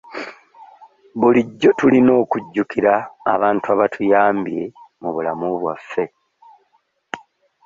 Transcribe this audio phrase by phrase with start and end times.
[1.19, 2.93] Bulijjo tulina okujjukira
[3.33, 4.63] abantu abatuyambye
[5.01, 6.03] mu bulamu bwaffe.